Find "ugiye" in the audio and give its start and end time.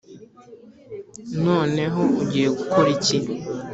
2.21-2.47